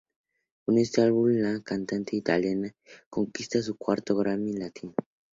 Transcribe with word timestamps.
Con 0.65 0.79
este 0.79 1.03
álbum 1.03 1.27
la 1.27 1.61
cantante 1.61 2.15
italiana 2.15 2.73
conquista 3.07 3.61
su 3.61 3.75
cuarto 3.77 4.15
Grammy 4.17 4.53
latino. 4.53 4.95